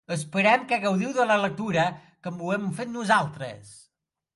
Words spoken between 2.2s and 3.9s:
com ho hem fet nosaltres.